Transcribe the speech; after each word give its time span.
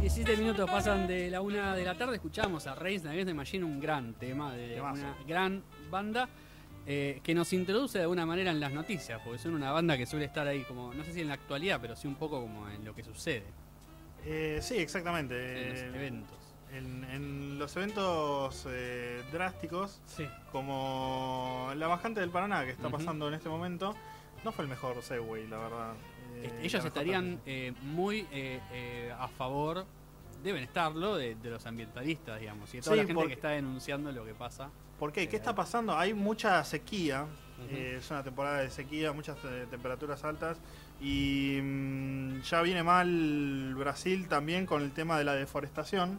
17 0.00 0.36
minutos 0.36 0.70
pasan 0.70 1.06
de 1.06 1.30
la 1.30 1.40
una 1.40 1.74
de 1.74 1.84
la 1.84 1.96
tarde, 1.96 2.16
escuchamos 2.16 2.66
a 2.66 2.74
Reigns 2.74 3.04
Against 3.06 3.28
the 3.28 3.34
Machine, 3.34 3.64
un 3.64 3.80
gran 3.80 4.14
tema 4.14 4.54
de 4.54 4.80
una 4.80 5.16
gran 5.26 5.62
banda 5.90 6.28
eh, 6.86 7.20
que 7.22 7.34
nos 7.34 7.52
introduce 7.52 7.98
de 7.98 8.02
alguna 8.02 8.26
manera 8.26 8.50
en 8.50 8.60
las 8.60 8.72
noticias, 8.72 9.20
porque 9.24 9.38
son 9.38 9.54
una 9.54 9.70
banda 9.72 9.96
que 9.96 10.06
suele 10.06 10.26
estar 10.26 10.46
ahí 10.46 10.62
como, 10.64 10.92
no 10.94 11.04
sé 11.04 11.12
si 11.12 11.20
en 11.20 11.28
la 11.28 11.34
actualidad, 11.34 11.78
pero 11.80 11.96
sí 11.96 12.06
un 12.06 12.16
poco 12.16 12.40
como 12.40 12.68
en 12.68 12.84
lo 12.84 12.94
que 12.94 13.02
sucede 13.02 13.44
Eh, 14.24 14.58
sí, 14.62 14.76
exactamente. 14.78 15.34
en 15.62 15.68
los 15.70 15.78
Eh, 15.80 15.90
eventos. 15.94 16.38
En, 16.72 17.04
en 17.04 17.58
los 17.58 17.76
eventos 17.76 18.66
eh, 18.68 19.22
drásticos, 19.30 20.00
Sí. 20.06 20.26
como 20.50 21.70
la 21.76 21.86
bajante 21.86 22.20
del 22.20 22.30
Paraná 22.30 22.64
que 22.64 22.70
está 22.70 22.88
pasando 22.88 23.28
en 23.28 23.34
este 23.34 23.48
momento, 23.48 23.94
no 24.44 24.52
fue 24.52 24.64
el 24.64 24.70
mejor 24.70 25.02
Segway, 25.02 25.46
la 25.48 25.58
verdad. 25.58 25.92
Eh, 26.36 26.50
la 26.54 26.60
ellos 26.64 26.84
estarían 26.84 27.40
eh, 27.46 27.72
muy 27.82 28.26
a 29.18 29.28
favor, 29.28 29.84
deben 30.42 30.62
estarlo, 30.62 31.16
de, 31.16 31.34
de 31.36 31.50
los 31.50 31.64
ambientalistas, 31.66 32.40
digamos, 32.40 32.72
y 32.72 32.78
de 32.78 32.82
toda 32.82 32.94
Sí, 32.96 33.00
la 33.02 33.06
gente 33.06 33.14
porque- 33.14 33.28
que 33.28 33.34
está 33.34 33.48
denunciando 33.50 34.10
lo 34.10 34.24
que 34.24 34.34
pasa. 34.34 34.70
¿Por 34.98 35.12
qué? 35.12 35.28
¿Qué 35.28 35.36
está 35.36 35.54
pasando? 35.54 35.96
Hay 35.96 36.14
mucha 36.14 36.62
sequía. 36.64 37.26
Es 37.70 38.10
una 38.10 38.24
temporada 38.24 38.58
de 38.60 38.70
sequía, 38.70 39.12
muchas 39.12 39.36
temperaturas 39.70 40.24
altas. 40.24 40.58
Y 41.00 41.60
mm, 41.62 42.40
ya 42.42 42.60
viene 42.62 42.82
mal 42.82 43.74
Brasil 43.76 44.26
también 44.26 44.66
con 44.66 44.82
el 44.82 44.90
tema 44.92 45.16
de 45.18 45.24
la 45.24 45.34
deforestación. 45.34 46.18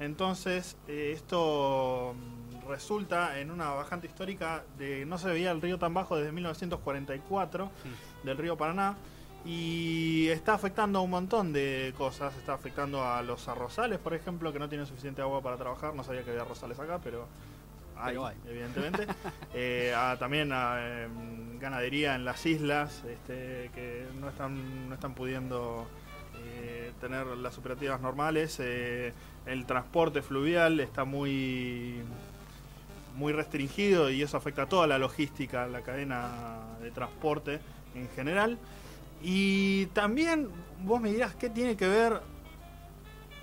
Entonces, 0.00 0.76
eh, 0.88 1.12
esto 1.14 2.14
mm, 2.16 2.68
resulta 2.68 3.38
en 3.38 3.50
una 3.50 3.70
bajante 3.70 4.06
histórica 4.06 4.64
de 4.78 5.04
no 5.06 5.18
se 5.18 5.28
veía 5.28 5.50
el 5.52 5.60
río 5.60 5.78
tan 5.78 5.94
bajo 5.94 6.16
desde 6.16 6.32
1944 6.32 7.70
del 8.24 8.36
río 8.36 8.56
Paraná. 8.56 8.96
Y 9.44 10.28
está 10.28 10.52
afectando 10.52 10.98
a 10.98 11.02
un 11.02 11.10
montón 11.10 11.52
de 11.52 11.94
cosas. 11.96 12.36
Está 12.36 12.52
afectando 12.54 13.02
a 13.04 13.22
los 13.22 13.48
arrozales, 13.48 13.98
por 13.98 14.12
ejemplo, 14.12 14.52
que 14.52 14.58
no 14.58 14.68
tienen 14.68 14.86
suficiente 14.86 15.22
agua 15.22 15.40
para 15.40 15.56
trabajar. 15.56 15.94
No 15.94 16.04
sabía 16.04 16.22
que 16.24 16.30
había 16.30 16.42
arrozales 16.42 16.78
acá, 16.78 16.98
pero 17.02 17.26
hay, 17.96 18.12
Pero 18.14 18.26
hay. 18.26 18.36
evidentemente. 18.48 19.06
Eh, 19.54 19.94
a- 19.96 20.16
también 20.18 20.52
a 20.52 21.04
em, 21.04 21.58
ganadería 21.58 22.14
en 22.14 22.24
las 22.26 22.44
islas, 22.46 23.02
este, 23.08 23.70
que 23.74 24.06
no 24.20 24.28
están, 24.28 24.88
no 24.88 24.94
están 24.94 25.14
pudiendo 25.14 25.86
eh, 26.44 26.92
tener 27.00 27.26
las 27.26 27.56
operativas 27.58 27.98
normales. 28.00 28.60
El 29.50 29.66
transporte 29.66 30.22
fluvial 30.22 30.78
está 30.80 31.04
muy 31.04 32.02
muy 33.16 33.32
restringido 33.32 34.08
y 34.10 34.22
eso 34.22 34.36
afecta 34.36 34.62
a 34.62 34.66
toda 34.68 34.86
la 34.86 34.96
logística, 34.96 35.66
la 35.66 35.82
cadena 35.82 36.60
de 36.80 36.90
transporte 36.92 37.60
en 37.94 38.08
general. 38.10 38.56
Y 39.22 39.86
también 39.86 40.48
vos 40.84 41.00
me 41.00 41.10
dirás 41.12 41.34
qué 41.34 41.50
tiene 41.50 41.76
que 41.76 41.88
ver 41.88 42.22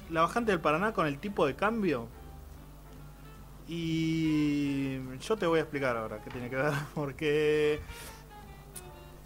la 0.09 0.22
bajante 0.22 0.52
del 0.52 0.61
Paraná 0.61 0.94
con 0.94 1.05
el 1.05 1.19
tipo 1.19 1.45
de 1.45 1.55
cambio. 1.55 2.08
Y 3.67 4.98
yo 5.20 5.36
te 5.36 5.45
voy 5.45 5.59
a 5.59 5.64
explicar 5.64 5.98
ahora 5.98 6.20
qué 6.23 6.30
tiene 6.30 6.49
que 6.49 6.55
ver, 6.55 6.71
porque 6.95 7.82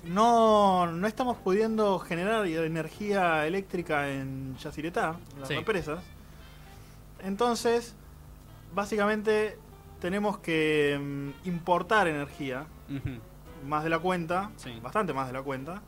no, 0.03 0.87
no 0.91 1.07
estamos 1.07 1.37
pudiendo 1.37 1.99
generar 1.99 2.47
energía 2.47 3.45
eléctrica 3.45 4.09
en 4.09 4.57
Yacyretá, 4.57 5.15
en 5.35 5.39
las 5.39 5.47
Sí. 5.47 5.55
represas. 5.55 6.03
Entonces, 7.23 7.95
básicamente 8.73 9.57
tenemos 9.99 10.39
que 10.39 10.99
mm, 11.01 11.47
importar 11.47 12.07
energía, 12.07 12.65
Ujú. 12.89 13.19
más 13.67 13.83
de 13.83 13.89
la 13.89 13.99
cuenta, 13.99 14.51
Sí. 14.57 14.79
bastante 14.81 15.13
más 15.13 15.27
de 15.27 15.33
la 15.33 15.41
cuenta, 15.43 15.81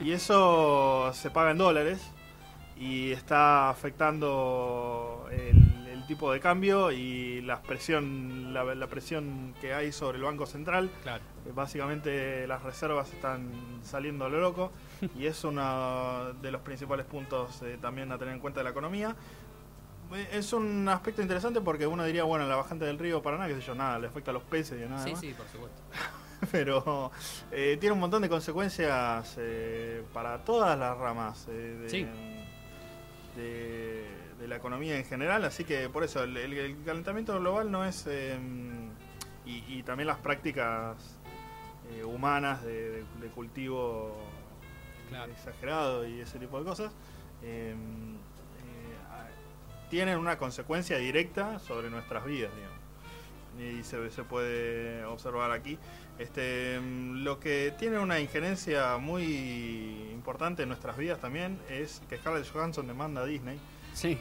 y 0.00 0.12
eso 0.12 1.10
se 1.14 1.30
paga 1.30 1.52
en 1.52 1.58
dólares 1.58 2.10
y 2.76 3.12
está 3.12 3.68
afectando 3.70 5.28
el, 5.30 5.86
el 5.88 6.06
tipo 6.06 6.32
de 6.32 6.40
cambio 6.40 6.90
y 6.90 7.40
la 7.42 7.62
presión, 7.62 8.52
la, 8.52 8.64
la 8.74 8.86
presión 8.88 9.54
que 9.60 9.72
hay 9.74 9.92
sobre 9.92 10.18
el 10.18 10.24
Banco 10.24 10.46
Central. 10.46 10.90
Claro. 11.02 11.22
Eh, 11.46 11.52
Básicamente 11.54 12.46
las 12.48 12.62
reservas 12.64 13.12
están 13.12 13.50
saliendo 13.82 14.24
a 14.24 14.28
lo 14.28 14.40
loco 14.40 14.72
y 15.18 15.26
es 15.26 15.44
uno 15.44 16.32
de 16.42 16.50
los 16.50 16.62
principales 16.62 17.06
puntos 17.06 17.62
eh, 17.62 17.78
también 17.80 18.10
a 18.10 18.18
tener 18.18 18.34
en 18.34 18.40
cuenta 18.40 18.60
de 18.60 18.64
la 18.64 18.70
economía. 18.70 19.14
Eh, 20.14 20.28
Es 20.32 20.52
un 20.52 20.88
aspecto 20.88 21.22
interesante 21.22 21.60
porque 21.60 21.86
uno 21.86 22.04
diría, 22.04 22.24
bueno, 22.24 22.46
la 22.46 22.56
bajante 22.56 22.84
del 22.84 22.98
río 22.98 23.22
Paraná, 23.22 23.46
qué 23.48 23.54
sé 23.54 23.60
yo, 23.62 23.74
nada, 23.74 23.98
le 23.98 24.08
afecta 24.08 24.30
a 24.30 24.34
los 24.34 24.42
peces 24.42 24.80
y 24.84 24.88
nada 24.88 25.04
Sí, 25.04 25.10
más 25.12 25.20
sí, 25.20 25.34
por 25.36 25.46
supuesto. 25.48 25.80
pero 26.52 27.10
eh, 27.52 27.76
tiene 27.78 27.92
un 27.92 28.00
montón 28.00 28.20
de 28.22 28.28
consecuencias 28.28 29.36
eh, 29.38 30.02
para 30.12 30.38
todas 30.44 30.76
las 30.78 30.96
ramas 30.98 31.46
eh, 31.48 31.52
de, 31.82 31.88
Sí. 31.88 32.06
de- 33.36 34.22
de 34.38 34.48
la 34.48 34.56
economía 34.56 34.96
en 34.98 35.04
general, 35.04 35.44
así 35.44 35.62
que 35.64 35.88
por 35.88 36.02
eso 36.02 36.24
el, 36.24 36.36
el- 36.36 36.52
el 36.52 36.76
calentamiento 36.84 37.38
global 37.38 37.70
no 37.70 37.84
es... 37.84 38.06
eh, 38.08 38.36
y, 39.46 39.64
y 39.68 39.82
también 39.84 40.06
las 40.08 40.18
prácticas 40.18 40.96
humanas 42.06 42.62
de, 42.64 43.04
cultivo 43.34 44.16
Claro. 45.10 45.30
exagerado 45.32 46.06
y 46.08 46.20
ese 46.20 46.38
tipo 46.38 46.58
de 46.58 46.64
cosas, 46.64 46.90
eh, 47.42 47.74
a- 47.74 48.31
tienen 49.92 50.16
una 50.16 50.38
consecuencia 50.38 50.96
directa 50.96 51.58
sobre 51.58 51.90
nuestras 51.90 52.24
vidas, 52.24 52.50
digamos. 52.56 52.78
Y 53.60 53.84
se, 53.84 54.10
se 54.10 54.24
puede 54.24 55.04
observar 55.04 55.50
aquí. 55.50 55.78
Este, 56.18 56.80
mm, 56.80 57.24
lo 57.24 57.38
que 57.38 57.74
tiene 57.78 57.98
una 57.98 58.18
injerencia 58.18 58.96
muy 58.96 60.08
importante 60.14 60.62
en 60.62 60.70
nuestras 60.70 60.96
vidas 60.96 61.20
también 61.20 61.60
es 61.68 62.00
que 62.08 62.16
Scarlett 62.16 62.50
Johansson 62.50 62.86
demanda 62.86 63.20
a 63.20 63.26
Disney. 63.26 63.58
Sí. 63.92 64.18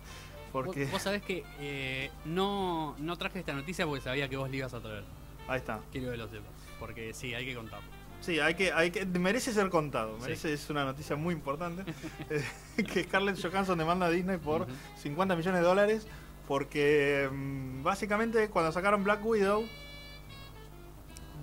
Porque. 0.52 0.84
Vos, 0.84 0.92
vos 0.92 1.02
sabés 1.02 1.20
que 1.20 1.44
eh, 1.60 2.10
no, 2.24 2.96
no 2.98 3.18
traje 3.18 3.40
esta 3.40 3.52
noticia 3.52 3.86
porque 3.86 4.00
sabía 4.00 4.26
que 4.26 4.38
vos 4.38 4.48
le 4.48 4.56
ibas 4.56 4.72
a 4.72 4.80
traer. 4.80 5.04
Ahí 5.48 5.58
está. 5.58 5.80
Quiero 5.92 6.12
que 6.12 6.16
lo 6.16 6.28
sepas. 6.28 6.50
Porque 6.78 7.12
sí, 7.12 7.34
hay 7.34 7.44
que 7.44 7.54
contarlo. 7.54 7.99
Sí, 8.20 8.38
hay 8.38 8.54
que, 8.54 8.72
hay 8.72 8.90
que, 8.90 9.06
merece 9.06 9.52
ser 9.52 9.70
contado. 9.70 10.16
Sí. 10.18 10.22
Merece, 10.24 10.52
Es 10.52 10.68
una 10.70 10.84
noticia 10.84 11.16
muy 11.16 11.34
importante. 11.34 11.84
eh, 12.30 12.44
que 12.84 13.04
Scarlett 13.04 13.40
Johansson 13.40 13.78
demanda 13.78 14.06
a 14.06 14.10
Disney 14.10 14.36
por 14.36 14.62
Ujú. 14.62 14.70
50 15.02 15.36
millones 15.36 15.60
de 15.60 15.66
dólares. 15.66 16.06
Porque 16.46 17.28
mm, 17.32 17.82
básicamente 17.82 18.48
cuando 18.50 18.72
sacaron 18.72 19.04
Black 19.04 19.24
Widow, 19.24 19.64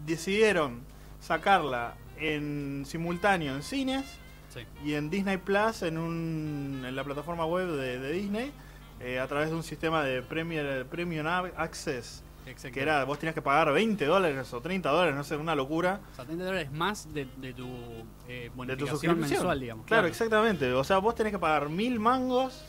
decidieron 0.06 0.82
sacarla 1.20 1.96
en 2.20 2.84
simultáneo 2.86 3.56
en 3.56 3.64
cines 3.64 4.06
Sí. 4.50 4.62
y 4.84 4.94
en 4.94 5.10
Disney 5.10 5.38
Plus 5.38 5.82
en, 5.84 5.98
un, 5.98 6.84
en 6.88 6.96
la 6.96 7.04
plataforma 7.04 7.46
web 7.46 7.68
de, 7.68 8.00
de 8.00 8.12
Disney 8.14 8.52
eh, 9.02 9.20
a 9.20 9.28
través 9.28 9.50
de 9.50 9.56
un 9.56 9.62
sistema 9.64 10.04
de 10.04 10.22
Premier, 10.24 10.86
Premium 10.88 11.28
Access. 11.28 12.24
Que 12.56 12.80
era 12.82 13.04
vos 13.06 13.20
tenías 13.20 13.34
que 13.36 13.42
pagar 13.42 13.72
20 13.74 14.06
dólares 14.06 14.54
o 14.54 14.62
30 14.62 14.90
dólares, 14.90 15.16
no 15.16 15.24
sé, 15.24 15.36
una 15.38 15.56
locura. 15.56 16.00
O 16.12 16.16
sea, 16.16 16.26
30 16.26 16.46
dólares 16.46 16.72
más 16.72 17.14
de, 17.14 17.28
de 17.38 17.54
tu 17.54 17.68
eh, 18.28 18.52
de 18.56 18.78
tu 18.78 18.88
suscripción 18.88 19.20
mensual, 19.20 19.60
digamos. 19.60 19.86
Claro, 19.86 20.08
exactamente. 20.08 20.72
O 20.74 20.84
sea, 20.84 20.98
vos 21.00 21.16
tenés 21.16 21.32
que 21.34 21.40
pagar 21.40 21.70
mil 21.70 22.00
mangos 22.00 22.64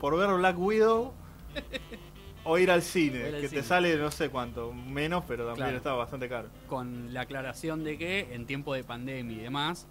por 0.00 0.16
ver 0.16 0.28
Black 0.36 0.58
Widow 0.58 1.12
o 2.44 2.58
ir 2.58 2.70
al 2.70 2.82
cine, 2.82 3.24
O 3.24 3.28
ir 3.28 3.34
al 3.34 3.40
que 3.42 3.48
cine. 3.48 3.60
te 3.62 3.66
sale 3.66 3.96
no 3.96 4.10
sé 4.10 4.28
cuánto, 4.30 4.72
menos, 4.72 5.24
pero 5.28 5.44
también 5.44 5.66
Claro. 5.66 5.76
estaba 5.76 5.96
bastante 5.98 6.28
caro. 6.28 6.48
Con 6.66 7.12
la 7.12 7.22
aclaración 7.22 7.84
de 7.84 7.98
que 7.98 8.32
en 8.34 8.46
tiempo 8.46 8.74
de 8.74 8.82
pandemia 8.84 9.36
y 9.36 9.40
demás, 9.40 9.86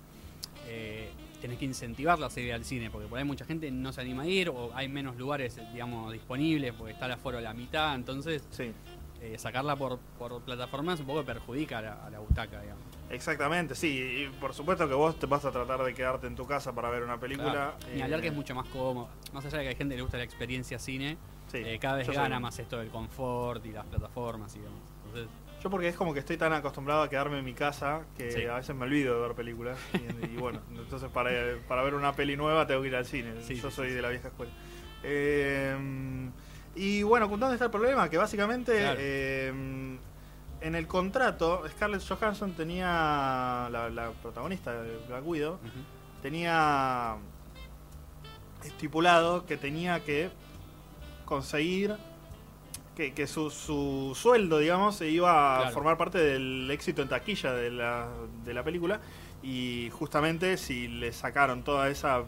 eh, 0.68 1.12
tenés 1.42 1.58
que 1.58 1.66
incentivarla 1.66 2.26
a 2.26 2.30
seguir 2.30 2.54
al 2.54 2.66
cine, 2.66 2.90
porque 2.90 3.08
por 3.08 3.18
ahí 3.18 3.24
mucha 3.24 3.46
gente 3.46 3.72
no 3.72 3.94
se 3.94 4.02
anima 4.02 4.24
a 4.24 4.28
ir 4.28 4.50
o 4.50 4.72
hay 4.76 4.90
menos 4.90 5.16
lugares, 5.16 5.58
digamos, 5.72 6.12
disponibles 6.12 6.74
porque 6.74 6.94
está 6.94 7.06
el 7.06 7.14
aforo 7.14 7.38
a 7.38 7.42
la 7.42 7.54
mitad, 7.54 7.96
entonces 7.96 8.44
Sí. 8.52 8.72
Eh, 9.22 9.38
sacarla 9.38 9.76
por, 9.76 10.00
por 10.18 10.42
plataformas 10.42 11.00
un 11.00 11.06
poco 11.08 11.24
perjudica 11.24 11.80
a 11.80 11.82
la, 11.82 12.06
a 12.06 12.10
la 12.10 12.20
butaca, 12.20 12.62
digamos. 12.62 12.84
Exactamente, 13.10 13.74
sí, 13.76 14.28
y 14.28 14.40
por 14.40 14.54
supuesto 14.54 14.88
que 14.88 14.94
vos 14.94 15.18
te 15.18 15.26
vas 15.26 15.44
a 15.46 15.52
tratar 15.52 15.84
de 15.84 15.94
quedarte 15.94 16.28
en 16.28 16.36
tu 16.36 16.46
casa 16.46 16.74
para 16.74 16.90
ver 16.90 17.04
una 17.04 17.20
película. 17.20 17.52
Claro. 17.52 17.78
Ni 17.94 18.00
eh, 18.00 18.04
hablar 18.04 18.22
que 18.22 18.28
es 18.28 18.34
mucho 18.34 18.54
más 18.56 18.68
cómodo. 18.70 19.10
Más 19.34 19.44
allá 19.46 19.58
de 19.58 19.64
que 19.64 19.70
hay 19.70 19.76
gente 19.76 19.94
que 19.94 19.98
le 19.98 20.04
gusta 20.04 20.18
la 20.18 20.24
experiencia 20.24 20.78
cine, 20.80 21.18
sí, 21.52 21.58
eh, 21.58 21.80
cada 21.80 21.98
vez 21.98 22.06
soy 22.06 22.16
gana 22.16 22.40
más 22.40 22.58
esto 22.60 22.78
del 22.78 22.90
confort 22.90 23.66
y 23.66 23.72
las 23.72 23.86
plataformas 23.88 24.56
y 24.56 24.60
demás. 24.60 24.80
Entonces, 25.08 25.28
Yo 25.64 25.70
porque 25.72 25.88
es 25.90 25.96
como 25.96 26.14
que 26.14 26.20
estoy 26.20 26.38
tan 26.38 26.54
acostumbrado 26.54 27.02
a 27.02 27.10
quedarme 27.10 27.40
en 27.40 27.46
mi 27.46 27.54
casa 27.54 28.04
que 28.16 28.32
Sí. 28.32 28.46
a 28.46 28.56
veces 28.56 28.76
me 28.76 28.84
olvido 28.86 29.16
de 29.16 29.28
ver 29.28 29.36
películas. 29.36 29.78
Y, 29.96 30.26
y 30.28 30.38
bueno, 30.38 30.62
entonces 30.70 31.10
para, 31.10 31.32
para 31.68 31.82
ver 31.82 31.96
una 31.96 32.14
peli 32.14 32.38
nueva 32.38 32.68
tengo 32.68 32.82
que 32.84 32.88
ir 32.90 32.96
al 32.96 33.06
cine. 33.08 33.42
Sí, 33.42 33.56
Yo 33.56 33.72
soy 33.72 33.92
de 33.92 34.02
la 34.04 34.10
vieja 34.10 34.28
escuela. 34.28 34.52
Eh, 35.04 35.76
y 36.76 37.04
bueno, 37.04 37.28
¿dónde 37.28 37.54
está 37.54 37.66
el 37.66 37.72
problema? 37.72 38.10
Que 38.10 38.18
básicamente 38.18 38.78
Claro. 38.80 38.98
eh, 39.02 39.98
en 40.62 40.76
el 40.76 40.88
contrato, 40.88 41.64
Scarlett 41.70 42.02
Johansson 42.08 42.52
tenía, 42.54 43.68
la, 43.72 43.90
la 43.90 44.12
protagonista 44.22 44.82
de 44.82 44.98
Black 45.08 45.26
Widow, 45.26 45.58
tenía 46.22 47.16
estipulado 48.64 49.46
que 49.46 49.58
tenía 49.58 50.02
que 50.04 50.30
conseguir 51.26 51.96
que, 52.96 53.14
que 53.14 53.28
su, 53.28 53.50
su 53.50 54.14
sueldo, 54.16 54.58
digamos, 54.58 54.96
se 54.98 55.10
iba 55.10 55.56
a 55.56 55.60
Claro. 55.62 55.74
formar 55.74 55.98
parte 55.98 56.18
del 56.18 56.70
éxito 56.72 57.02
en 57.02 57.08
taquilla 57.08 57.54
de 57.54 57.72
la, 57.72 58.10
de 58.44 58.54
la 58.54 58.64
película 58.64 59.00
y 59.42 59.90
justamente 59.94 60.58
si 60.58 60.90
le 60.90 61.14
sacaron 61.14 61.64
toda 61.64 61.90
esa 61.90 62.24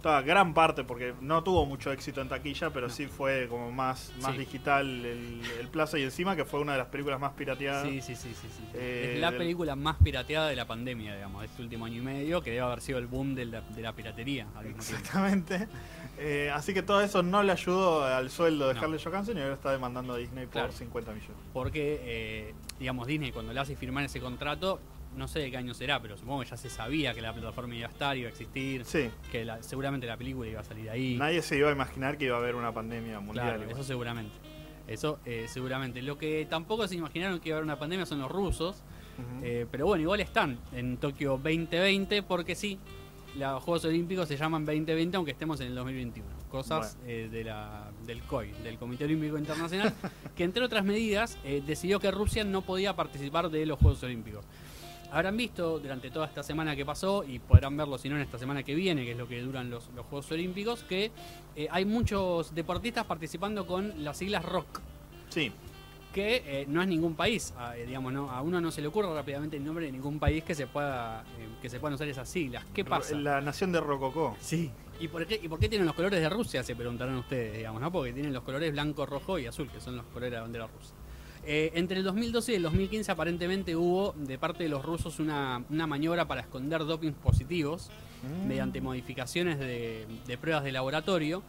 toda 0.00 0.22
gran 0.22 0.54
parte 0.54 0.84
porque 0.84 1.14
no 1.20 1.42
tuvo 1.44 1.66
mucho 1.66 1.92
éxito 1.92 2.20
en 2.20 2.28
taquilla 2.28 2.70
pero 2.70 2.88
No. 2.88 2.92
sí 2.92 3.06
fue 3.06 3.46
como 3.48 3.70
más 3.70 4.12
más 4.22 4.32
Sí. 4.32 4.38
digital 4.38 4.86
el, 5.04 5.40
el 5.60 5.68
plazo 5.68 5.96
y 5.98 6.02
encima 6.02 6.34
que 6.36 6.44
fue 6.44 6.60
una 6.60 6.72
de 6.72 6.78
las 6.78 6.88
películas 6.88 7.20
más 7.20 7.32
pirateadas 7.32 7.86
Sí, 7.88 8.00
sí, 8.00 8.14
sí, 8.16 8.34
sí, 8.34 8.48
sí. 8.50 8.64
Eh, 8.74 9.12
es 9.14 9.20
la 9.20 9.30
del- 9.30 9.38
película 9.38 9.76
más 9.76 9.96
pirateada 10.02 10.48
de 10.48 10.56
la 10.56 10.66
pandemia, 10.66 11.14
digamos, 11.14 11.40
de 11.42 11.46
este 11.48 11.62
último 11.62 11.84
año 11.86 11.96
y 11.98 12.04
medio, 12.04 12.42
que 12.42 12.50
debe 12.50 12.62
haber 12.62 12.80
sido 12.80 12.98
el 12.98 13.06
boom 13.06 13.34
de 13.34 13.44
la, 13.46 13.60
de 13.60 13.82
la 13.82 13.92
piratería. 13.92 14.46
Exactamente. 14.64 15.68
Eh, 16.18 16.50
así 16.52 16.74
que 16.74 16.82
todo 16.82 17.00
eso 17.00 17.22
no 17.22 17.42
le 17.42 17.52
ayudó 17.52 18.04
al 18.04 18.30
sueldo 18.30 18.68
de 18.68 18.74
No. 18.74 18.80
Scarlett 18.80 19.02
Johansson 19.04 19.38
y 19.38 19.40
ahora 19.40 19.54
está 19.54 19.70
demandando 19.72 20.12
a 20.14 20.16
Disney 20.16 20.44
por 20.44 20.52
Claro. 20.52 20.72
50 20.72 21.12
millones. 21.12 21.36
Porque, 21.52 22.00
eh, 22.02 22.54
digamos, 22.78 23.06
Disney 23.06 23.32
cuando 23.32 23.52
le 23.52 23.60
hace 23.60 23.76
firmar 23.76 24.04
ese 24.04 24.20
contrato, 24.20 24.80
no 25.16 25.28
sé 25.28 25.40
de 25.40 25.50
qué 25.50 25.56
año 25.56 25.74
será, 25.74 26.00
pero 26.00 26.16
supongo 26.16 26.40
que 26.42 26.48
ya 26.50 26.56
se 26.56 26.70
sabía 26.70 27.12
que 27.14 27.20
la 27.20 27.32
plataforma 27.32 27.74
iba 27.74 27.86
a 27.88 27.90
estar, 27.90 28.16
iba 28.16 28.26
a 28.28 28.30
existir, 28.30 28.84
Sí, 28.84 29.10
que 29.32 29.44
la- 29.44 29.62
seguramente 29.62 30.06
la 30.06 30.16
película 30.16 30.48
iba 30.48 30.60
a 30.60 30.64
salir 30.64 30.88
ahí. 30.90 31.16
nadie 31.16 31.42
se 31.42 31.56
iba 31.58 31.68
a 31.68 31.72
imaginar 31.72 32.16
que 32.18 32.26
iba 32.26 32.36
a 32.36 32.38
haber 32.38 32.54
una 32.54 32.72
pandemia 32.72 33.20
mundial. 33.20 33.56
Claro, 33.56 33.70
eso 33.70 33.82
seguramente. 33.84 34.34
Eso 34.86 35.20
eh, 35.24 35.46
seguramente. 35.48 36.02
Lo 36.02 36.18
que 36.18 36.46
tampoco 36.50 36.88
se 36.88 36.96
imaginaron 36.96 37.38
que 37.40 37.50
iba 37.50 37.56
a 37.56 37.58
haber 37.58 37.64
una 37.64 37.78
pandemia 37.78 38.06
son 38.06 38.20
los 38.20 38.30
rusos. 38.30 38.82
Eh, 39.42 39.66
pero 39.70 39.84
bueno, 39.86 40.02
igual 40.02 40.20
están 40.20 40.58
en 40.72 40.96
Tokio 40.96 41.32
2020 41.32 42.22
porque 42.22 42.54
sí, 42.54 42.78
los 43.36 43.62
Juegos 43.62 43.84
Olímpicos 43.84 44.26
se 44.26 44.36
llaman 44.36 44.64
2020 44.64 45.16
aunque 45.16 45.32
estemos 45.32 45.60
en 45.60 45.66
el 45.68 45.74
2021. 45.74 46.26
Cosas 46.50 46.96
eh, 47.06 47.28
de 47.30 47.44
la, 47.44 47.90
del 48.06 48.22
COI, 48.22 48.50
del 48.64 48.78
Comité 48.78 49.04
Olímpico 49.04 49.36
Internacional, 49.38 49.92
que 50.34 50.42
entre 50.44 50.64
otras 50.64 50.84
medidas 50.84 51.36
decidió 51.66 52.00
que 52.00 52.10
Rusia 52.10 52.44
no 52.44 52.62
podía 52.62 52.96
participar 52.96 53.50
de 53.50 53.66
los 53.66 53.78
Juegos 53.78 54.02
Olímpicos. 54.02 54.44
Habrán 55.12 55.36
visto 55.36 55.78
durante 55.78 56.10
toda 56.10 56.26
esta 56.26 56.42
semana 56.42 56.76
que 56.76 56.84
pasó, 56.84 57.24
y 57.24 57.38
podrán 57.38 57.76
verlo 57.76 57.98
si 57.98 58.08
no 58.08 58.16
en 58.16 58.22
esta 58.22 58.38
semana 58.38 58.62
que 58.62 58.74
viene, 58.74 59.04
que 59.04 59.12
es 59.12 59.18
lo 59.18 59.28
que 59.28 59.40
duran 59.40 59.70
los, 59.70 59.88
los 59.94 60.06
Juegos 60.06 60.30
Olímpicos, 60.32 60.82
que 60.84 61.10
eh, 61.56 61.68
hay 61.70 61.84
muchos 61.84 62.54
deportistas 62.54 63.04
participando 63.06 63.66
con 63.66 64.04
las 64.04 64.18
siglas 64.18 64.44
ROC 64.44 64.80
Sí, 65.30 65.52
que 66.12 66.42
eh, 66.44 66.66
no 66.68 66.82
es 66.82 66.88
ningún 66.88 67.14
país, 67.14 67.54
a, 67.56 67.76
eh, 67.76 67.86
digamos, 67.86 68.12
no, 68.12 68.30
a 68.30 68.42
uno 68.42 68.60
no 68.60 68.70
se 68.70 68.80
le 68.80 68.88
ocurre 68.88 69.12
rápidamente 69.14 69.56
el 69.56 69.64
nombre 69.64 69.86
de 69.86 69.92
ningún 69.92 70.18
país 70.18 70.42
que 70.42 70.54
se 70.54 70.66
pueda 70.66 71.22
eh, 71.38 71.48
que 71.62 71.70
se 71.70 71.78
puedan 71.78 71.94
usar 71.94 72.08
esas 72.08 72.28
siglas. 72.28 72.64
¿Qué 72.74 72.84
pasa? 72.84 73.16
La 73.16 73.40
nación 73.40 73.72
de 73.72 73.80
Rococó. 73.80 74.36
Sí. 74.40 74.70
¿Y 74.98 75.08
por, 75.08 75.26
qué, 75.26 75.40
¿Y 75.42 75.48
por 75.48 75.58
qué 75.58 75.68
tienen 75.68 75.86
los 75.86 75.94
colores 75.94 76.20
de 76.20 76.28
Rusia? 76.28 76.62
Se 76.62 76.76
preguntarán 76.76 77.16
ustedes, 77.16 77.56
digamos, 77.56 77.80
¿no? 77.80 77.90
Porque 77.90 78.12
tienen 78.12 78.34
los 78.34 78.42
colores 78.42 78.70
blanco, 78.72 79.06
rojo 79.06 79.38
y 79.38 79.46
azul, 79.46 79.70
que 79.70 79.80
son 79.80 79.96
los 79.96 80.04
colores 80.06 80.30
de 80.30 80.36
la 80.36 80.42
bandera 80.42 80.66
rusa. 80.66 80.94
Eh, 81.46 81.72
entre 81.74 81.98
el 81.98 82.04
2012 82.04 82.52
y 82.52 82.54
el 82.56 82.62
2015 82.62 83.10
aparentemente 83.12 83.74
hubo 83.74 84.12
de 84.16 84.38
parte 84.38 84.62
de 84.64 84.68
los 84.68 84.84
rusos 84.84 85.18
una, 85.20 85.64
una 85.70 85.86
maniobra 85.86 86.28
para 86.28 86.42
esconder 86.42 86.84
dopings 86.84 87.16
positivos 87.16 87.90
Mm. 88.22 88.48
mediante 88.48 88.80
modificaciones 88.82 89.58
de, 89.58 90.06
de 90.26 90.36
pruebas 90.38 90.62
de 90.62 90.72
laboratorio, 90.72 91.42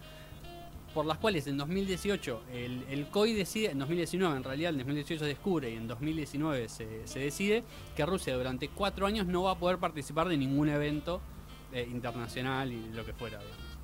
por 0.94 1.06
las 1.06 1.18
cuales 1.18 1.46
en 1.48 1.58
2018 1.58 2.44
el, 2.54 2.84
el 2.90 3.08
COI 3.08 3.34
decide, 3.34 3.72
en 3.72 3.80
2019 3.80 4.38
en 4.38 4.44
realidad, 4.44 4.72
en 4.72 4.78
2018 4.78 5.20
se 5.20 5.26
descubre 5.26 5.70
y 5.70 5.76
en 5.76 5.88
2019 5.88 6.70
se, 6.70 7.08
se 7.08 7.20
decide 7.20 7.64
que 7.96 8.06
Rusia 8.06 8.36
durante 8.38 8.70
cuatro 8.70 9.06
años 9.06 9.26
no 9.28 9.44
va 9.44 9.52
a 9.52 9.60
poder 9.60 9.80
participar 9.80 10.28
de 10.30 10.38
ningún 10.38 10.70
evento 10.70 11.22
eh, 11.74 11.88
internacional 11.92 12.72
y 12.72 12.90
lo 12.94 13.06
que 13.06 13.14
fuera. 13.14 13.40
digamos. 13.40 13.78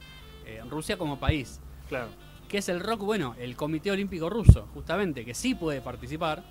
Eh, 0.45 0.61
Rusia 0.69 0.97
como 0.97 1.19
país. 1.19 1.59
Claro. 1.89 2.07
¿Qué 2.47 2.59
es 2.59 2.69
el 2.69 2.79
ROC? 2.79 3.01
Bueno, 3.01 3.35
el 3.39 3.55
Comité 3.55 3.91
Olímpico 3.91 4.29
Ruso, 4.29 4.67
justamente, 4.73 5.25
que 5.25 5.33
sí 5.33 5.53
puede 5.55 5.81
participar. 5.81 6.43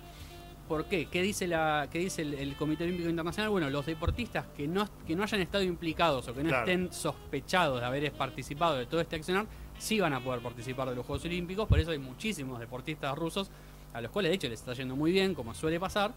¿Por 0.67 0.85
qué? 0.85 1.05
¿Qué 1.07 1.21
dice, 1.21 1.47
la, 1.47 1.87
qué 1.91 1.97
dice 1.99 2.21
el, 2.21 2.33
el 2.33 2.55
Comité 2.55 2.83
Olímpico 2.83 3.09
Internacional? 3.09 3.49
Bueno, 3.49 3.69
los 3.69 3.85
deportistas 3.85 4.45
que 4.55 4.67
no, 4.67 4.87
que 5.07 5.15
no 5.15 5.23
hayan 5.23 5.39
estado 5.41 5.63
implicados 5.63 6.27
o 6.27 6.33
que 6.33 6.43
no 6.43 6.49
Claro. 6.49 6.65
estén 6.69 6.91
sospechados 6.93 7.79
de 7.79 7.85
haber 7.85 8.11
participado 8.11 8.75
de 8.75 8.85
todo 8.85 8.99
este 9.01 9.15
accionar, 9.15 9.45
sí 9.79 9.99
van 9.99 10.13
a 10.13 10.19
poder 10.19 10.41
participar 10.41 10.89
de 10.89 10.95
los 10.95 11.05
Juegos 11.05 11.23
Olímpicos. 11.25 11.67
Por 11.67 11.79
eso 11.79 11.91
hay 11.91 11.99
muchísimos 11.99 12.59
deportistas 12.59 13.17
rusos 13.17 13.49
a 13.93 14.01
los 14.01 14.11
cuales 14.11 14.29
de 14.29 14.35
hecho 14.35 14.49
les 14.49 14.59
está 14.59 14.73
yendo 14.73 14.95
muy 14.95 15.11
bien, 15.11 15.33
como 15.33 15.53
suele 15.53 15.79
pasar, 15.79 16.11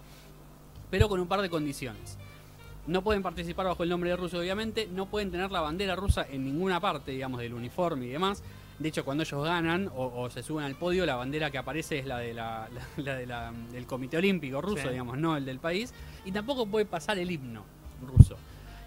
pero 0.91 1.09
con 1.09 1.21
un 1.21 1.29
par 1.29 1.41
de 1.41 1.49
condiciones. 1.49 2.19
No 2.87 3.03
pueden 3.03 3.23
participar 3.23 3.67
bajo 3.67 3.85
el 3.85 3.89
nombre 3.89 4.11
de 4.11 4.17
ruso, 4.17 4.39
obviamente. 4.41 4.89
No 4.93 5.07
pueden 5.07 5.31
tener 5.31 5.51
la 5.53 5.61
bandera 5.61 5.95
rusa 5.95 6.27
en 6.29 6.45
ninguna 6.45 6.81
parte, 6.81 7.13
digamos, 7.13 7.41
del 7.41 7.55
uniforme 7.55 8.07
y 8.07 8.09
demás. 8.09 8.43
De 8.81 8.89
hecho, 8.89 9.05
cuando 9.05 9.23
ellos 9.23 9.45
ganan 9.45 9.89
o, 9.95 10.07
o 10.23 10.31
se 10.31 10.43
suben 10.43 10.65
al 10.65 10.75
podio, 10.75 11.05
la 11.07 11.15
bandera 11.15 11.51
que 11.51 11.59
aparece 11.59 11.99
es 11.99 12.07
la, 12.07 12.19
de 12.19 12.35
la, 12.35 12.69
la- 12.97 13.03
la 13.05 13.15
de 13.15 13.27
la- 13.27 13.53
del 13.73 13.87
Comité 13.87 14.17
Olímpico 14.17 14.61
ruso, 14.61 14.83
Sí. 14.83 14.89
digamos, 14.89 15.17
no 15.19 15.37
el 15.37 15.45
del 15.45 15.59
país. 15.59 15.93
Y 16.25 16.33
tampoco 16.33 16.67
puede 16.67 16.87
pasar 16.87 17.19
el 17.19 17.31
himno 17.31 17.63
ruso. 18.05 18.37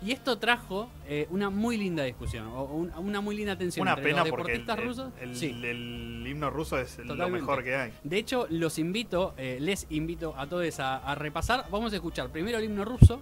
Y 0.05 0.11
esto 0.11 0.37
trajo 0.37 0.89
eh, 1.07 1.27
una 1.29 1.49
muy 1.49 1.77
linda 1.77 2.03
discusión, 2.03 2.47
o 2.47 2.63
un- 2.65 2.91
una 2.97 3.21
muy 3.21 3.37
linda 3.37 3.55
tensión 3.57 3.83
Una 3.83 3.91
entre 3.93 4.09
pena 4.09 4.21
los 4.23 4.29
porque 4.31 4.51
el, 4.53 4.65
deportistas 4.65 4.85
rusos. 4.85 5.13
el- 5.21 5.35
Sí. 5.37 5.51
el 5.63 6.25
himno 6.27 6.49
ruso 6.49 6.77
es 6.77 6.97
lo 6.97 7.29
mejor 7.29 7.63
que 7.63 7.75
hay. 7.75 7.93
De 8.03 8.17
hecho, 8.17 8.47
los 8.49 8.79
invito, 8.79 9.33
eh, 9.37 9.59
les 9.61 9.85
invito 9.91 10.33
a 10.37 10.47
todos 10.47 10.79
a, 10.81 10.97
a 10.97 11.15
repasar. 11.15 11.67
Vamos 11.71 11.93
a 11.93 11.97
escuchar 11.97 12.29
primero 12.31 12.57
el 12.57 12.65
himno 12.65 12.83
ruso, 12.83 13.21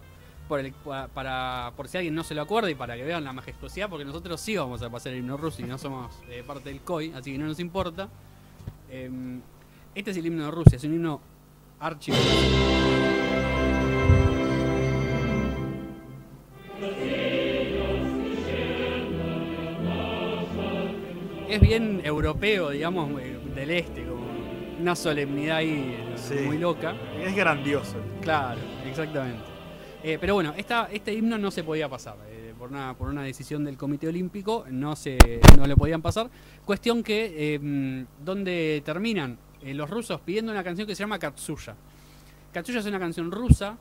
por, 0.51 0.59
el- 0.59 0.73
para, 1.13 1.71
por 1.77 1.87
si 1.87 1.95
alguien 1.97 2.13
no 2.13 2.25
se 2.25 2.35
lo 2.35 2.41
acuerda 2.41 2.69
y 2.69 2.75
para 2.75 2.97
que 2.97 3.03
vean 3.03 3.23
la 3.23 3.31
majestuosidad, 3.31 3.87
porque 3.89 4.03
nosotros 4.03 4.41
sí 4.41 4.57
vamos 4.57 4.81
a 4.81 4.89
pasar 4.89 5.13
el 5.13 5.19
himno 5.19 5.37
ruso 5.37 5.61
y 5.61 5.65
no 5.65 5.77
somos 5.77 6.13
eh, 6.29 6.43
parte 6.45 6.67
del 6.67 6.81
COI, 6.81 7.13
así 7.13 7.31
que 7.31 7.37
no 7.37 7.45
nos 7.45 7.57
importa. 7.61 8.09
Em, 8.89 9.39
este 9.95 10.11
es 10.11 10.17
el 10.17 10.25
himno 10.25 10.43
de 10.43 10.51
Rusia, 10.51 10.75
es 10.75 10.83
un 10.83 10.93
himno 10.95 11.21
archi. 11.79 12.11
Es 21.49 21.59
bien 21.59 22.01
europeo, 22.03 22.69
digamos, 22.69 23.19
eh, 23.21 23.37
del 23.55 23.71
este, 23.71 24.05
como 24.05 24.21
una 24.79 24.95
solemnidad 24.95 25.57
ahí 25.57 25.97
Sí. 26.15 26.35
muy 26.45 26.57
loca. 26.57 26.95
Es 27.21 27.35
grandioso. 27.35 27.97
Claro, 28.21 28.59
exactamente. 28.85 29.50
Eh, 30.03 30.17
pero 30.19 30.33
bueno, 30.33 30.53
esta, 30.57 30.89
este 30.91 31.13
himno 31.13 31.37
no 31.37 31.51
se 31.51 31.63
podía 31.63 31.87
pasar. 31.89 32.15
eh, 32.29 32.53
por, 32.57 32.69
una, 32.69 32.93
por 32.95 33.07
una 33.09 33.23
decisión 33.23 33.63
del 33.63 33.77
Comité 33.77 34.07
Olímpico 34.07 34.65
no, 34.69 34.95
se, 34.95 35.17
no 35.57 35.65
le 35.67 35.75
podían 35.75 36.01
pasar. 36.01 36.29
Cuestión 36.65 37.03
que, 37.03 37.55
eh, 37.55 38.05
donde 38.23 38.81
terminan 38.85 39.37
eh, 39.61 39.73
los 39.73 39.89
rusos 39.89 40.19
pidiendo 40.21 40.51
una 40.51 40.63
canción 40.63 40.87
que 40.87 40.95
se 40.95 41.03
llama 41.03 41.17
Katsuya. 41.19 41.75
Katsuya 42.53 42.79
es 42.79 42.85
una 42.85 42.99
canción 42.99 43.31
rusa 43.31 43.77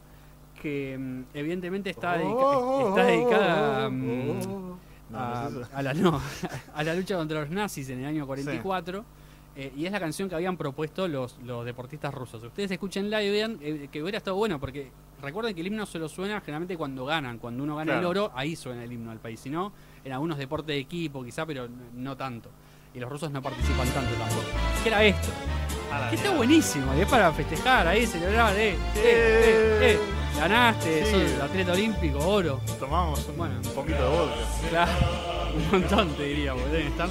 que 0.61 0.97
mm, 0.99 1.23
evidentemente 1.35 1.91
está, 1.91 2.17
dedica- 2.19 2.89
está 2.89 3.05
dedicada 3.05 3.89
a, 5.75 5.83
la, 5.83 5.95
no, 5.95 6.21
a 6.75 6.85
la 6.85 6.95
lucha 6.95 7.17
contra 7.17 7.41
los 7.41 7.50
nazis 7.50 7.89
en 7.91 8.00
el 8.00 8.07
año 8.07 8.27
44. 8.27 9.05
Eh, 9.57 9.73
y 9.76 9.85
es 9.87 9.92
la 9.92 10.00
canción 10.00 10.28
que 10.28 10.35
habían 10.35 10.57
propuesto 10.57 11.09
los, 11.09 11.37
los 11.45 11.64
deportistas 11.64 12.14
rusos. 12.14 12.42
Ustedes 12.42 12.71
escuchenla 12.71 13.23
y 13.23 13.30
vean 13.30 13.59
eh, 13.61 13.88
que 13.90 14.02
hubiera 14.02 14.19
estado 14.19 14.37
bueno, 14.37 14.59
porque 14.61 14.90
recuerden 15.21 15.54
que 15.54 15.61
el 15.61 15.66
himno 15.66 15.87
solo 15.87 16.09
suena 16.09 16.40
generalmente 16.40 16.76
cuando 16.76 17.04
ganan. 17.04 17.38
Cuando 17.38 17.62
uno 17.64 17.76
gana 17.76 17.99
el 17.99 18.04
oro, 18.04 18.30
ahí 18.35 18.54
suena 18.57 18.85
el 18.85 18.92
himno 18.92 19.11
del 19.11 19.19
país. 19.19 19.40
Si 19.40 19.50
no, 19.50 19.73
en 20.04 20.12
algunos 20.12 20.38
deportes 20.38 20.69
de 20.69 20.78
equipo 20.78 21.25
quizá, 21.25 21.45
pero 21.47 21.69
no 21.95 22.16
tanto. 22.16 22.49
Y 22.95 22.99
los 23.00 23.11
rusos 23.11 23.30
no 23.30 23.40
participan 23.42 23.87
tanto 23.88 24.11
tampoco. 24.14 24.42
¿Qué 24.83 24.88
era 24.88 25.04
esto? 25.04 25.28
A 25.92 26.00
la 26.00 26.11
Que 26.11 26.16
está 26.16 26.30
buenísimo, 26.35 26.95
y 26.97 27.00
es 27.00 27.09
para 27.09 27.33
festejar 27.33 27.87
ahí, 27.88 28.07
celebrar, 28.07 28.54
eh. 28.57 29.99
Ganaste, 30.38 31.04
Sí. 31.04 31.12
sos 31.33 31.40
atleta 31.42 31.73
olímpico, 31.73 32.19
oro. 32.19 32.61
Tomamos 32.78 33.26
un, 33.28 33.37
Bueno. 33.37 33.54
un 33.64 33.75
poquito 33.75 33.99
de 34.02 34.09
vodka. 34.09 34.69
Claro, 34.71 34.92
un 35.57 35.71
montón 35.80 36.09
te 36.14 36.23
diría, 36.25 36.52
porque 36.54 36.69
deben 36.71 36.87
estar. 36.87 37.09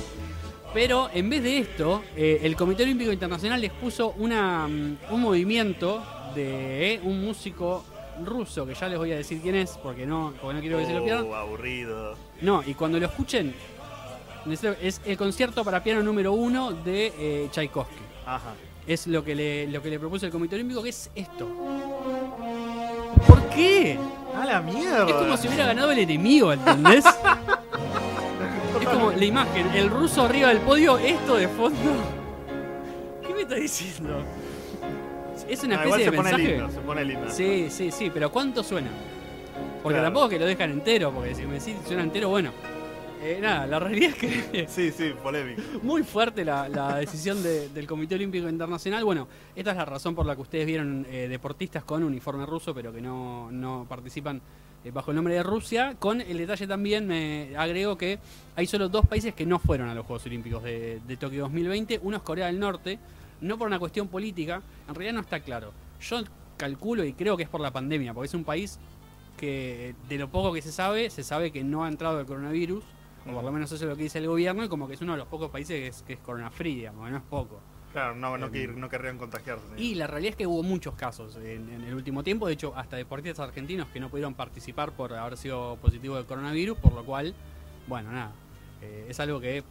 Pero 0.74 1.10
en 1.14 1.30
vez 1.30 1.44
de 1.44 1.58
esto, 1.58 2.04
eh, 2.16 2.42
el 2.44 2.56
Comité 2.56 2.84
Olímpico 2.84 3.12
Internacional 3.12 3.60
les 3.60 3.72
puso 3.72 4.14
una, 4.18 4.68
mm, 4.68 4.98
un 5.12 5.22
movimiento 5.22 6.04
de 6.36 6.94
eh, 6.96 7.02
un 7.04 7.24
músico 7.24 7.84
ruso, 8.24 8.66
que 8.66 8.76
ya 8.76 8.88
les 8.88 8.98
voy 9.00 9.12
a 9.12 9.18
decir 9.18 9.42
quién 9.42 9.56
es, 9.56 9.72
porque 9.82 10.06
no, 10.06 10.34
porque 10.42 10.56
no 10.56 10.62
quiero 10.62 10.78
que 10.78 10.86
se 10.86 10.94
lo 10.94 11.04
pierdan. 11.04 11.26
Oh, 11.26 11.36
aburrido. 11.36 12.16
No, 12.42 12.64
y 12.66 12.74
cuando 12.74 13.00
lo 13.00 13.08
escuchen, 13.08 13.54
es 14.82 15.02
el 15.06 15.18
concierto 15.18 15.64
para 15.64 15.84
piano 15.84 16.04
número 16.04 16.34
uno 16.34 16.72
de 16.72 17.14
eh, 17.18 17.48
Tchaikovsky. 17.52 18.02
Ajá. 18.26 18.54
Es 18.88 19.08
lo 19.08 19.24
que, 19.24 19.36
le, 19.36 19.68
lo 19.68 19.82
que 19.82 19.90
le 19.90 20.00
propuso 20.00 20.26
el 20.26 20.32
Comité 20.32 20.56
Olímpico, 20.56 20.82
que 20.82 20.90
es 20.90 21.10
esto. 21.14 21.48
¿Por 23.28 23.50
qué? 23.50 24.00
A 24.36 24.46
la 24.46 24.62
mierda. 24.62 25.08
Es 25.08 25.14
como 25.14 25.38
si 25.38 25.48
hubiera 25.48 25.68
ganado 25.68 25.92
el 25.92 26.00
enemigo, 26.00 26.54
¿entendés? 26.54 27.06
es 28.82 28.88
como 28.88 29.12
la 29.12 29.26
imagen, 29.26 29.68
el 29.76 29.90
ruso 29.90 30.24
arriba 30.24 30.50
del 30.50 30.60
podio, 30.60 30.98
esto 30.98 31.36
de 31.36 31.48
fondo. 31.48 31.78
¿Qué 33.28 33.34
me 33.34 33.42
está 33.42 33.56
diciendo? 33.56 34.24
Es 35.48 35.64
una 35.64 35.82
Ah, 35.82 35.86
especie 35.86 35.86
igual 35.86 36.00
se 36.00 36.06
de 36.12 36.12
pone 36.18 36.30
mensaje. 36.32 36.48
lindo, 36.58 36.70
se 36.72 36.80
pone 36.82 37.06
lindo. 37.06 37.30
Sí, 37.30 37.68
sí, 37.70 37.92
sí, 37.92 38.12
pero 38.14 38.32
¿cuánto 38.32 38.64
suena? 38.64 38.90
Porque 39.82 39.96
Claro. 39.96 40.04
tampoco 40.08 40.26
es 40.26 40.32
que 40.34 40.40
lo 40.40 40.46
dejan 40.46 40.72
entero, 40.72 41.12
porque 41.12 41.34
si 41.36 41.46
me 41.46 41.56
decís 41.60 41.76
suena 41.88 42.04
entero, 42.04 42.30
bueno. 42.30 42.52
Eh, 43.22 43.38
nada, 43.42 43.68
la 43.68 43.80
realidad 43.80 44.12
es 44.12 44.16
que 44.16 44.66
Sí, 44.70 44.92
sí, 44.92 45.12
polémico. 45.22 45.62
muy 45.84 46.04
fuerte 46.04 46.46
la, 46.46 46.70
la 46.70 46.96
decisión 46.98 47.42
de- 47.44 47.68
del 47.70 47.86
Comité 47.88 48.16
Olímpico 48.16 48.48
Internacional. 48.48 49.04
Bueno, 49.04 49.28
esta 49.56 49.72
es 49.72 49.78
la 49.78 49.86
razón 49.86 50.16
por 50.16 50.26
la 50.26 50.36
que 50.36 50.42
ustedes 50.42 50.66
vieron 50.66 51.06
eh, 51.10 51.28
deportistas 51.28 51.84
con 51.84 52.04
uniforme 52.04 52.46
ruso, 52.46 52.74
pero 52.74 52.94
que 52.94 53.02
no, 53.02 53.52
no 53.52 53.86
participan 53.90 54.42
bajo 54.94 55.12
el 55.12 55.16
nombre 55.16 55.34
de 55.34 55.44
Rusia. 55.44 55.96
Con 56.00 56.22
el 56.22 56.38
detalle 56.38 56.68
también, 56.68 57.06
me 57.08 57.56
agrego 57.58 57.98
que 57.98 58.20
hay 58.56 58.66
solo 58.66 58.90
dos 58.90 59.06
países 59.06 59.34
que 59.34 59.46
no 59.46 59.60
fueron 59.60 59.90
a 59.90 59.94
los 59.94 60.06
Juegos 60.06 60.26
Olímpicos 60.26 60.64
de, 60.64 61.02
de 61.06 61.18
Tokio 61.18 61.44
2020. 61.44 62.00
Uno 62.04 62.18
es 62.18 62.24
Corea 62.24 62.48
del 62.48 62.60
Norte, 62.60 63.00
no 63.42 63.58
por 63.58 63.68
una 63.68 63.80
cuestión 63.80 64.08
política, 64.08 64.62
en 64.88 64.96
realidad 64.96 65.14
no 65.14 65.22
está 65.22 65.42
claro. 65.42 65.72
Yo 66.02 66.22
calculo 66.58 67.04
y 67.04 67.14
creo 67.14 67.38
que 67.38 67.44
es 67.44 67.50
por 67.50 67.62
la 67.62 67.72
pandemia, 67.72 68.14
porque 68.14 68.28
es 68.28 68.34
un 68.34 68.44
país 68.44 68.80
que 69.38 69.96
de 70.08 70.18
lo 70.18 70.30
poco 70.30 70.52
que 70.54 70.62
se 70.62 70.72
sabe, 70.72 71.10
se 71.10 71.24
sabe 71.24 71.52
que 71.52 71.64
no 71.64 71.86
ha 71.86 71.88
entrado 71.88 72.20
el 72.20 72.26
coronavirus, 72.26 72.84
o 73.26 73.34
por 73.34 73.44
lo 73.44 73.52
menos 73.52 73.72
eso 73.72 73.84
es 73.86 73.90
lo 73.90 73.96
que 73.96 74.04
dice 74.04 74.20
el 74.20 74.28
gobierno, 74.28 74.64
y 74.64 74.68
como 74.68 74.88
que 74.88 74.96
es 74.96 75.02
uno 75.02 75.14
de 75.14 75.20
los 75.20 75.28
pocos 75.28 75.50
países 75.50 75.80
que 75.80 75.88
es, 75.88 76.02
que 76.04 76.14
es 76.14 76.20
corona 76.20 76.52
free, 76.52 76.76
digamos, 76.76 77.06
que 77.06 77.12
no 77.12 77.18
es 77.18 77.24
poco. 77.24 77.60
Claro, 77.92 78.16
no, 78.16 78.38
no, 78.38 78.52
que- 78.52 78.68
no 78.68 78.88
querrían 78.90 79.18
contagiarse. 79.18 79.64
Y 79.78 79.96
la 79.96 80.06
realidad 80.08 80.32
es 80.32 80.36
que 80.36 80.46
hubo 80.48 80.62
muchos 80.64 80.94
casos 80.96 81.36
en, 81.38 81.70
en 81.70 81.84
el 81.84 81.94
último 81.96 82.24
tiempo, 82.24 82.46
de 82.48 82.54
hecho 82.54 82.74
hasta 82.76 82.98
deportistas 82.98 83.40
argentinos 83.48 83.88
que 83.90 84.00
no 84.00 84.10
pudieron 84.10 84.36
participar 84.36 84.92
por 84.92 85.14
haber 85.14 85.38
sido 85.38 85.78
positivo 85.78 86.16
de 86.18 86.26
coronavirus, 86.26 86.78
por 86.78 86.94
lo 86.94 87.04
cual, 87.04 87.34
bueno, 87.88 88.12
nada, 88.12 88.32
eh, 88.82 89.08
es 89.10 89.20
algo 89.20 89.40
que 89.40 89.64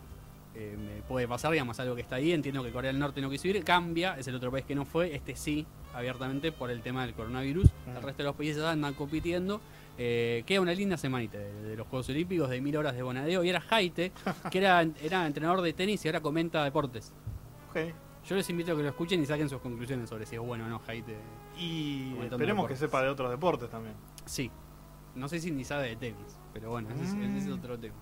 eh, 0.56 0.76
me 0.76 1.02
puede 1.02 1.28
pasar, 1.28 1.52
digamos, 1.52 1.78
algo 1.78 1.94
que 1.94 2.00
está 2.00 2.16
ahí, 2.16 2.32
entiendo 2.32 2.64
que 2.64 2.70
Corea 2.72 2.90
del 2.90 2.98
Norte 2.98 3.20
no 3.20 3.30
quiso 3.30 3.46
ir, 3.46 3.62
cambia, 3.62 4.18
es 4.18 4.26
el 4.26 4.34
otro 4.34 4.50
país 4.50 4.64
que 4.64 4.74
no 4.74 4.84
fue, 4.84 5.14
este 5.14 5.36
sí, 5.36 5.64
abiertamente 5.94 6.50
por 6.50 6.70
el 6.72 6.82
tema 6.82 7.04
del 7.06 7.14
coronavirus, 7.14 7.66
el 7.86 7.96
Ujú. 7.98 8.06
resto 8.06 8.22
de 8.22 8.26
los 8.28 8.34
países 8.36 8.62
andan 8.64 8.94
compitiendo. 8.94 9.60
Eh, 10.00 10.44
queda 10.46 10.60
una 10.60 10.72
linda 10.74 10.96
semanita 10.96 11.38
de, 11.38 11.52
de 11.62 11.76
los 11.76 11.86
Juegos 11.88 12.08
Olímpicos, 12.08 12.48
de 12.50 12.60
mil 12.60 12.76
horas 12.76 12.94
de 12.94 13.02
bonadeo. 13.02 13.42
Y 13.42 13.48
era 13.48 13.60
Jaite, 13.60 14.12
que 14.50 14.58
era, 14.58 14.80
era 15.02 15.26
entrenador 15.26 15.60
de 15.60 15.72
tenis 15.72 16.04
y 16.04 16.08
ahora 16.08 16.20
comenta 16.20 16.62
deportes. 16.64 17.12
Yo 18.28 18.36
les 18.36 18.48
invito 18.50 18.72
a 18.72 18.76
que 18.76 18.82
lo 18.82 18.88
escuchen 18.90 19.22
y 19.22 19.26
saquen 19.26 19.48
sus 19.48 19.60
conclusiones 19.60 20.08
sobre 20.08 20.26
si 20.26 20.34
es 20.36 20.40
bueno 20.40 20.66
o 20.66 20.68
no 20.68 20.78
Jaite. 20.80 21.16
Y 21.58 22.14
esperemos 22.22 22.68
que 22.68 22.76
sepa 22.76 23.02
de 23.02 23.08
otros 23.08 23.30
deportes 23.30 23.70
también. 23.70 23.94
Sí. 24.26 24.50
No 25.14 25.28
sé 25.28 25.40
si 25.40 25.50
ni 25.50 25.64
sabe 25.64 25.88
de 25.88 25.96
tenis, 25.96 26.38
pero 26.52 26.70
bueno, 26.70 26.90
ese, 26.90 27.04
es- 27.04 27.14
Mm. 27.14 27.36
ese 27.36 27.48
es 27.48 27.52
otro 27.54 27.78
tema. 27.78 27.94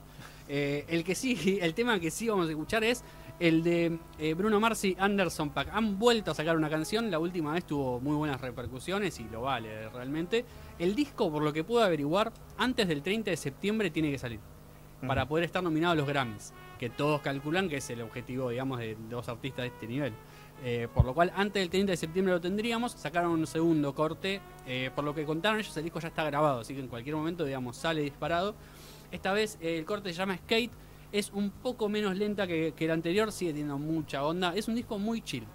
Eh, 0.49 0.85
el 0.88 1.04
que 1.04 1.14
sí, 1.14 1.59
el 1.62 1.73
tema 1.75 1.99
que 2.00 2.11
sí 2.11 2.28
vamos 2.28 2.49
a 2.49 2.50
escuchar 2.50 2.83
es 2.85 3.04
el 3.38 3.62
de 3.62 3.99
eh, 4.18 4.35
Bruno 4.35 4.59
Mars 4.61 4.85
y 4.85 4.97
Anderson 4.99 5.50
Pack. 5.50 5.68
Han 5.73 5.99
vuelto 5.99 6.33
a 6.33 6.35
sacar 6.35 6.56
una 6.56 6.68
canción, 6.68 7.11
la 7.11 7.18
última 7.18 7.52
vez 7.52 7.64
tuvo 7.64 8.00
muy 8.00 8.16
buenas 8.16 8.40
repercusiones 8.40 9.18
y 9.21 9.25
lo 9.25 9.42
vale 9.42 9.88
realmente. 9.90 10.45
El 10.78 10.95
disco, 10.95 11.30
por 11.30 11.42
lo 11.42 11.52
que 11.52 11.62
puedo 11.64 11.85
averiguar, 11.85 12.33
antes 12.59 12.88
del 12.88 13.02
30 13.02 13.30
de 13.30 13.37
septiembre 13.37 13.90
tiene 13.90 14.11
que 14.11 14.18
salir. 14.18 14.40
Para 15.07 15.29
poder 15.29 15.45
estar 15.45 15.62
nominado 15.62 15.93
a 15.93 15.97
los 15.97 16.07
Grammys, 16.07 16.55
que 16.79 16.88
todos 16.88 17.21
calculan 17.21 17.69
que 17.69 17.76
es 17.76 17.91
el 17.91 18.00
objetivo, 18.00 18.49
digamos, 18.49 18.79
de 18.79 18.97
dos 19.11 19.29
artistas 19.29 19.65
de 19.65 19.69
este 19.69 19.87
nivel. 19.87 20.15
Eh, 20.65 20.88
por 20.93 21.05
lo 21.05 21.15
cual, 21.15 21.33
antes 21.37 21.61
del 21.61 21.69
30 21.69 21.93
de 21.93 21.97
septiembre 21.97 22.33
lo 22.35 22.41
tendríamos. 22.41 22.93
Sacaron 22.93 23.33
un 23.33 23.47
segundo 23.47 23.95
corte. 23.95 24.41
eh, 24.67 24.91
por 24.95 25.05
lo 25.05 25.15
que 25.15 25.25
contaron 25.25 25.61
ellos, 25.61 25.76
el 25.76 25.85
disco 25.85 26.00
ya 26.00 26.09
está 26.09 26.25
grabado, 26.25 26.61
así 26.61 26.75
que 26.75 26.81
en 26.81 26.88
cualquier 26.88 27.15
momento, 27.17 27.45
digamos, 27.45 27.76
sale 27.76 28.00
disparado. 28.00 28.55
Esta 29.11 29.33
vez 29.33 29.59
eh, 29.61 29.79
el 29.79 29.85
corte 29.85 30.11
se 30.11 30.17
llama 30.17 30.37
Skate. 30.37 30.73
Es 31.12 31.31
un 31.33 31.50
poco 31.50 31.88
menos 31.88 32.17
lenta 32.17 32.47
que, 32.47 32.73
que 32.75 32.87
el 32.87 32.91
anterior, 32.91 33.31
sigue 33.31 33.53
teniendo 33.53 33.79
mucha 33.79 34.25
onda. 34.25 34.55
Es 34.57 34.67
un 34.67 34.75
disco 34.75 34.99
muy 34.99 35.23
chill, 35.23 35.47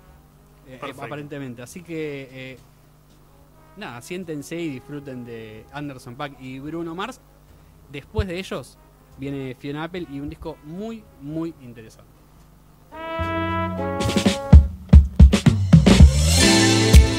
aparentemente. 0.98 1.62
Así 1.62 1.84
que, 1.84 2.58
nada, 3.76 4.02
siéntense 4.02 4.56
y 4.56 4.70
disfruten 4.70 5.26
de 5.26 5.66
Anderson 5.74 6.16
Pack 6.16 6.40
y 6.40 6.60
Bruno 6.60 6.96
Mars. 6.96 7.20
Después 7.92 8.30
de 8.30 8.40
ellos 8.40 8.78
viene 9.18 9.56
Fiona 9.56 9.84
Apple 9.84 10.08
y 10.10 10.20
un 10.20 10.30
disco 10.30 10.58
muy, 10.64 11.04
muy 11.20 11.54
interesante. 11.62 12.21